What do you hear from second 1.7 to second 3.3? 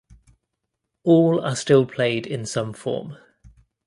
played in some form.